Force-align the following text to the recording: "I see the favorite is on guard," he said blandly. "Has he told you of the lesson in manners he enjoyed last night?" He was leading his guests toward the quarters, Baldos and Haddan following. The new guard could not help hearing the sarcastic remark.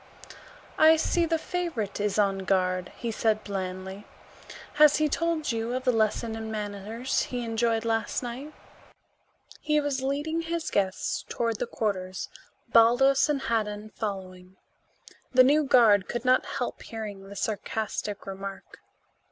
"I 0.79 0.95
see 0.95 1.27
the 1.27 1.37
favorite 1.37 1.99
is 1.99 2.17
on 2.17 2.39
guard," 2.39 2.91
he 2.95 3.11
said 3.11 3.43
blandly. 3.43 4.07
"Has 4.81 4.95
he 4.97 5.07
told 5.07 5.51
you 5.51 5.75
of 5.75 5.83
the 5.83 5.91
lesson 5.91 6.35
in 6.35 6.49
manners 6.49 7.21
he 7.21 7.43
enjoyed 7.43 7.85
last 7.85 8.23
night?" 8.23 8.51
He 9.59 9.79
was 9.79 10.01
leading 10.01 10.41
his 10.41 10.71
guests 10.71 11.23
toward 11.29 11.59
the 11.59 11.67
quarters, 11.67 12.29
Baldos 12.69 13.29
and 13.29 13.41
Haddan 13.41 13.91
following. 13.93 14.57
The 15.33 15.43
new 15.43 15.65
guard 15.65 16.07
could 16.09 16.25
not 16.25 16.47
help 16.57 16.81
hearing 16.81 17.29
the 17.29 17.35
sarcastic 17.35 18.25
remark. 18.25 18.79